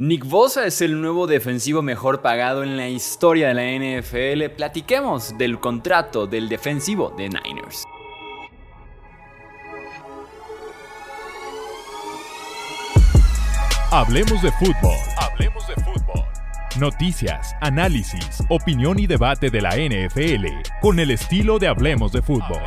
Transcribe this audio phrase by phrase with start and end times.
[0.00, 4.54] Nick Bosa es el nuevo defensivo mejor pagado en la historia de la NFL.
[4.54, 7.82] Platiquemos del contrato del defensivo de Niners.
[13.90, 14.96] Hablemos de fútbol.
[15.16, 16.24] Hablemos de fútbol.
[16.78, 20.46] Noticias, análisis, opinión y debate de la NFL
[20.80, 22.62] con el estilo de Hablemos de fútbol.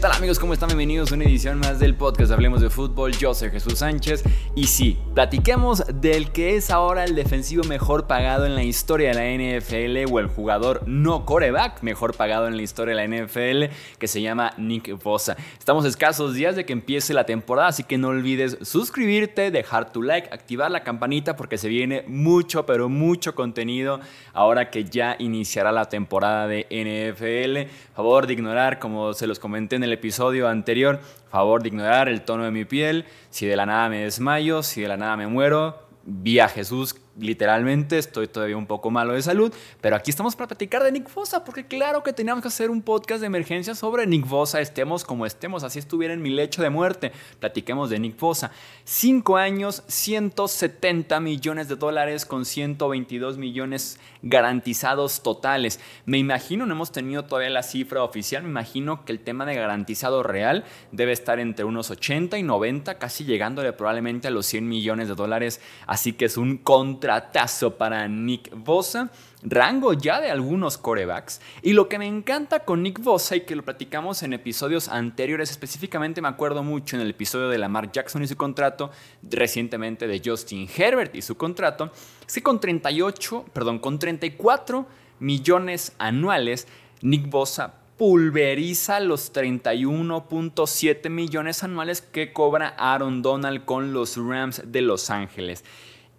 [0.00, 0.38] Tal amigos?
[0.38, 0.68] ¿Cómo están?
[0.68, 3.12] Bienvenidos a una edición más del podcast Hablemos de Fútbol.
[3.12, 8.46] Yo soy Jesús Sánchez y sí, platiquemos del que es ahora el defensivo mejor pagado
[8.46, 12.62] en la historia de la NFL o el jugador no coreback mejor pagado en la
[12.62, 15.36] historia de la NFL que se llama Nick Bosa.
[15.58, 20.02] Estamos escasos días de que empiece la temporada, así que no olvides suscribirte, dejar tu
[20.02, 24.00] like, activar la campanita porque se viene mucho, pero mucho contenido
[24.32, 27.70] ahora que ya iniciará la temporada de NFL.
[27.94, 32.22] Favor de ignorar, como se los comenté en el episodio anterior, favor de ignorar el
[32.22, 35.26] tono de mi piel, si de la nada me desmayo, si de la nada me
[35.26, 40.48] muero, vi Jesús literalmente, estoy todavía un poco malo de salud, pero aquí estamos para
[40.48, 44.06] platicar de Nick Bosa, porque claro que teníamos que hacer un podcast de emergencia sobre
[44.06, 48.18] Nick Bosa, estemos como estemos, así estuviera en mi lecho de muerte, platiquemos de Nick
[48.18, 48.52] Bosa.
[48.84, 55.80] Cinco años, 170 millones de dólares con 122 millones garantizados totales.
[56.06, 59.54] Me imagino, no hemos tenido todavía la cifra oficial, me imagino que el tema de
[59.54, 64.68] garantizado real debe estar entre unos 80 y 90, casi llegándole probablemente a los 100
[64.68, 69.10] millones de dólares, así que es un contra tratazo para Nick Bosa,
[69.42, 71.40] rango ya de algunos corebacks.
[71.60, 75.50] Y lo que me encanta con Nick Bosa y que lo platicamos en episodios anteriores,
[75.50, 78.92] específicamente me acuerdo mucho en el episodio de Lamar Jackson y su contrato,
[79.28, 81.90] recientemente de Justin Herbert y su contrato,
[82.24, 84.86] es que con 38, perdón, con 34
[85.18, 86.68] millones anuales,
[87.02, 94.80] Nick Bosa pulveriza los 31.7 millones anuales que cobra Aaron Donald con los Rams de
[94.82, 95.64] Los Ángeles.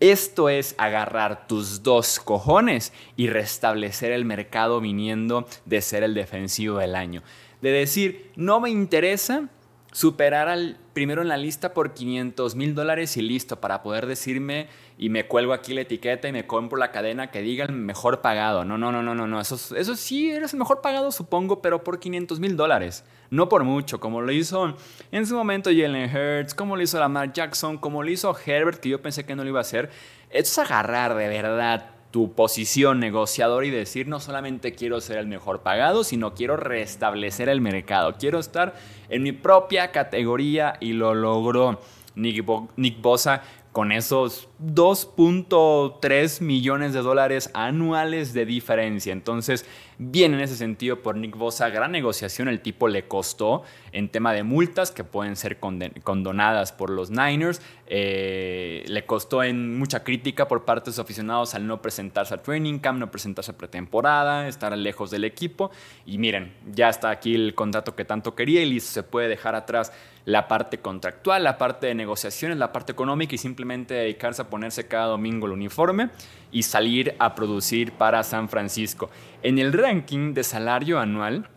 [0.01, 6.79] Esto es agarrar tus dos cojones y restablecer el mercado viniendo de ser el defensivo
[6.79, 7.21] del año.
[7.61, 9.47] De decir, no me interesa
[9.91, 14.69] superar al primero en la lista por 500 mil dólares y listo, para poder decirme
[15.01, 18.21] y me cuelgo aquí la etiqueta y me compro la cadena que diga el mejor
[18.21, 18.65] pagado.
[18.65, 19.41] No, no, no, no, no, no.
[19.41, 23.03] Eso, eso sí, eres el mejor pagado, supongo, pero por 500 mil dólares.
[23.31, 24.77] No por mucho, como lo hizo
[25.11, 28.89] en su momento Jalen Hurts, como lo hizo Lamar Jackson, como lo hizo Herbert, que
[28.89, 29.89] yo pensé que no lo iba a hacer.
[30.29, 35.25] Esto es agarrar de verdad tu posición negociador y decir no solamente quiero ser el
[35.25, 38.17] mejor pagado, sino quiero restablecer el mercado.
[38.19, 38.75] Quiero estar
[39.09, 41.79] en mi propia categoría y lo logró
[42.15, 42.45] Nick,
[42.75, 49.13] Nick Bosa con esos 2.3 millones de dólares anuales de diferencia.
[49.13, 49.65] Entonces,
[50.03, 54.33] bien en ese sentido por Nick Bosa, gran negociación el tipo le costó en tema
[54.33, 57.61] de multas que pueden ser condonadas por los Niners.
[57.85, 62.41] Eh, le costó en mucha crítica por parte de sus aficionados al no presentarse a
[62.41, 65.69] training camp, no presentarse a pretemporada, estar lejos del equipo.
[66.07, 69.53] Y miren, ya está aquí el contrato que tanto quería y listo, se puede dejar
[69.53, 69.93] atrás
[70.25, 74.87] la parte contractual, la parte de negociaciones, la parte económica y simplemente dedicarse a ponerse
[74.87, 76.09] cada domingo el uniforme
[76.51, 79.09] y salir a producir para San Francisco.
[79.43, 81.49] En el ranking de salario anual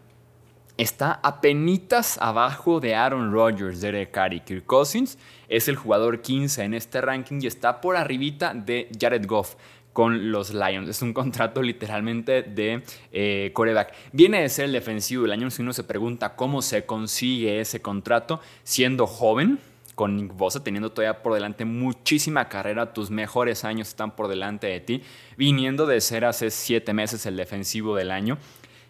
[0.76, 5.18] está apenas abajo de Aaron Rodgers, Derek Carr y Kirk Cousins.
[5.48, 9.54] Es el jugador 15 en este ranking y está por arribita de Jared Goff
[9.92, 10.88] con los Lions.
[10.88, 13.94] Es un contrato literalmente de eh, coreback.
[14.12, 15.50] Viene de ser el defensivo del año.
[15.50, 19.60] Si uno se pregunta cómo se consigue ese contrato siendo joven,
[19.94, 20.32] con Nick
[20.62, 25.02] teniendo todavía por delante muchísima carrera, tus mejores años están por delante de ti,
[25.36, 28.38] viniendo de ser hace siete meses el defensivo del año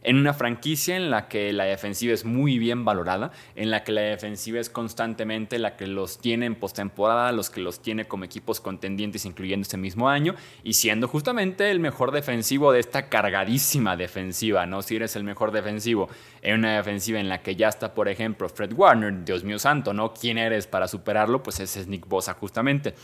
[0.05, 3.93] en una franquicia en la que la defensiva es muy bien valorada, en la que
[3.93, 8.25] la defensiva es constantemente la que los tiene en postemporada, los que los tiene como
[8.25, 13.97] equipos contendientes, incluyendo este mismo año, y siendo justamente el mejor defensivo de esta cargadísima
[13.97, 14.83] defensiva, ¿no?
[14.83, 16.09] Si eres el mejor defensivo
[16.43, 19.95] en una defensiva en la que ya está, por ejemplo, Fred Warner, Dios mío santo,
[19.95, 20.13] ¿no?
[20.13, 21.43] ¿Quién eres para superarlo?
[21.43, 22.95] Pues es Nick Bosa, justamente.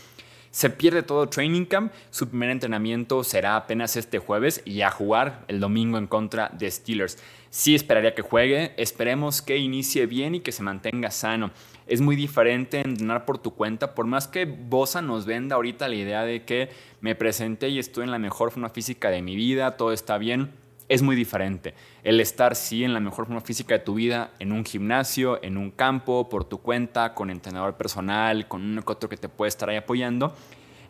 [0.51, 5.45] Se pierde todo training camp, su primer entrenamiento será apenas este jueves y a jugar
[5.47, 7.17] el domingo en contra de Steelers.
[7.49, 11.51] Sí esperaría que juegue, esperemos que inicie bien y que se mantenga sano.
[11.87, 15.95] Es muy diferente entrenar por tu cuenta, por más que Bosa nos venda ahorita la
[15.95, 16.69] idea de que
[16.99, 20.51] me presenté y estoy en la mejor forma física de mi vida, todo está bien
[20.91, 21.73] es muy diferente.
[22.03, 25.55] El estar, sí, en la mejor forma física de tu vida, en un gimnasio, en
[25.57, 29.69] un campo, por tu cuenta, con entrenador personal, con un otro que te puede estar
[29.69, 30.35] ahí apoyando,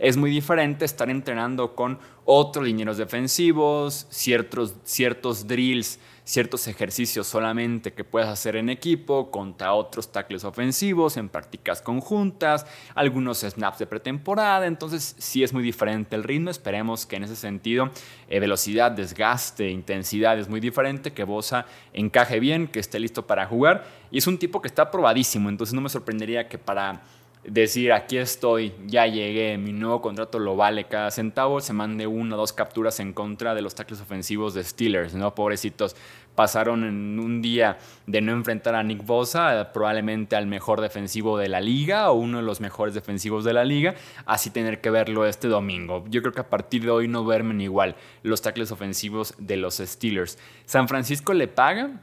[0.01, 7.94] es muy diferente estar entrenando con otros linieros defensivos, ciertos, ciertos drills ciertos ejercicios solamente
[7.94, 12.65] que puedes hacer en equipo contra otros tackles ofensivos en prácticas conjuntas,
[12.95, 17.36] algunos snaps de pretemporada, entonces sí es muy diferente el ritmo, esperemos que en ese
[17.36, 17.89] sentido
[18.30, 23.45] eh, velocidad, desgaste, intensidad es muy diferente, que Bosa encaje bien, que esté listo para
[23.45, 23.86] jugar.
[24.09, 27.01] Y es un tipo que está probadísimo, entonces no me sorprendería que para
[27.43, 32.35] decir aquí estoy, ya llegué, mi nuevo contrato lo vale cada centavo, se mande una
[32.35, 35.33] o dos capturas en contra de los tackles ofensivos de Steelers, ¿no?
[35.33, 35.95] Pobrecitos,
[36.35, 41.49] pasaron en un día de no enfrentar a Nick Bosa, probablemente al mejor defensivo de
[41.49, 43.95] la liga o uno de los mejores defensivos de la liga,
[44.25, 46.05] así tener que verlo este domingo.
[46.09, 49.77] Yo creo que a partir de hoy no vermen igual los tackles ofensivos de los
[49.77, 50.37] Steelers.
[50.65, 52.01] San Francisco le paga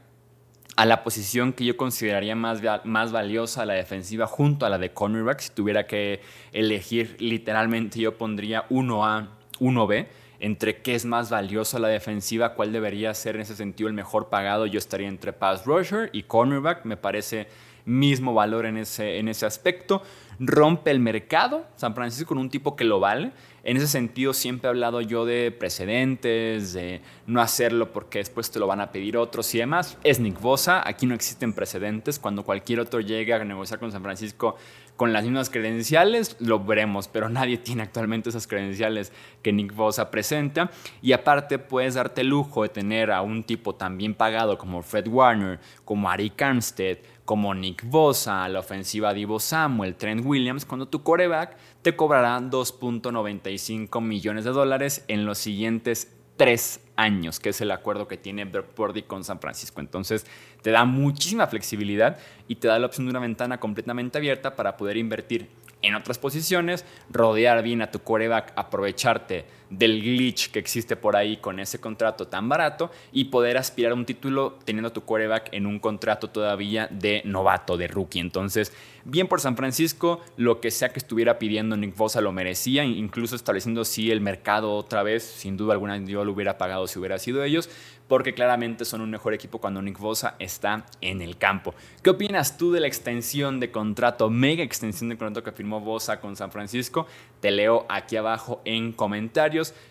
[0.79, 4.93] a la posición que yo consideraría más, más valiosa, la defensiva, junto a la de
[4.93, 5.41] cornerback.
[5.41, 6.21] Si tuviera que
[6.53, 9.27] elegir, literalmente yo pondría 1A,
[9.59, 10.07] 1B.
[10.39, 14.29] Entre qué es más valioso la defensiva, cuál debería ser en ese sentido el mejor
[14.29, 16.85] pagado, yo estaría entre pass rusher y cornerback.
[16.85, 17.47] Me parece
[17.89, 20.01] mismo valor en ese, en ese aspecto.
[20.39, 23.31] Rompe el mercado, San Francisco con un tipo que lo vale.
[23.63, 28.57] En ese sentido siempre he hablado yo de precedentes, de no hacerlo porque después te
[28.57, 29.97] lo van a pedir otros y demás.
[30.03, 32.19] Es Nick Bosa, aquí no existen precedentes.
[32.19, 34.55] Cuando cualquier otro llegue a negociar con San Francisco
[34.95, 40.11] con las mismas credenciales, lo veremos, pero nadie tiene actualmente esas credenciales que Nick Bosa
[40.11, 40.71] presenta.
[41.01, 44.81] Y aparte puedes darte el lujo de tener a un tipo tan bien pagado como
[44.83, 46.97] Fred Warner, como Ari Armstead,
[47.29, 54.01] como Nick Bosa, la ofensiva Divo Samuel, Trent Williams, cuando tu coreback te cobrará 2.95
[54.01, 59.05] millones de dólares en los siguientes tres años, que es el acuerdo que tiene Brock
[59.05, 59.79] con San Francisco.
[59.79, 60.25] Entonces,
[60.63, 62.17] te da muchísima flexibilidad
[62.47, 65.51] y te da la opción de una ventana completamente abierta para poder invertir
[65.83, 71.37] en otras posiciones, rodear bien a tu coreback, aprovecharte del glitch que existe por ahí
[71.37, 75.65] con ese contrato tan barato y poder aspirar a un título teniendo tu coreback en
[75.65, 78.19] un contrato todavía de novato, de rookie.
[78.19, 78.73] Entonces,
[79.05, 83.35] bien por San Francisco, lo que sea que estuviera pidiendo Nick Bosa lo merecía, incluso
[83.35, 87.19] estableciendo si el mercado otra vez, sin duda alguna yo lo hubiera pagado si hubiera
[87.19, 87.69] sido ellos,
[88.09, 91.75] porque claramente son un mejor equipo cuando Nick Bosa está en el campo.
[92.01, 96.19] ¿Qué opinas tú de la extensión de contrato, mega extensión de contrato que firmó Bosa
[96.19, 97.05] con San Francisco?
[97.39, 98.91] Te leo aquí abajo en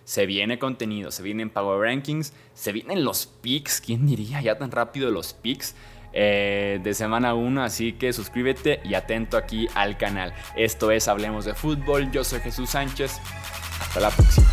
[0.04, 3.80] Se viene contenido, se vienen Power Rankings, se vienen los picks.
[3.80, 5.74] ¿Quién diría ya tan rápido los picks?
[6.12, 10.32] Eh, de semana 1, así que suscríbete y atento aquí al canal.
[10.56, 13.20] Esto es Hablemos de Fútbol, yo soy Jesús Sánchez,
[13.80, 14.46] hasta la próxima.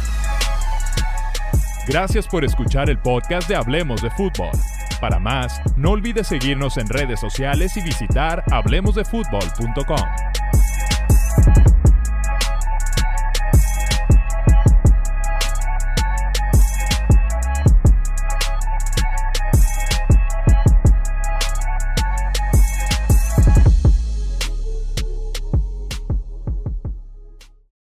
[1.88, 4.52] Gracias por escuchar el podcast de Hablemos de Fútbol.
[5.00, 10.25] Para más, no olvides seguirnos en redes sociales y visitar hablemosdefutbol.com.